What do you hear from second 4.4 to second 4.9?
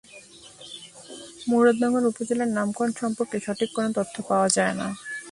যায়না।